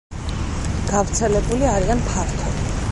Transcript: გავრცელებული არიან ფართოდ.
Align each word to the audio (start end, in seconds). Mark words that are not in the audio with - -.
გავრცელებული 0.93 1.71
არიან 1.77 2.05
ფართოდ. 2.11 2.63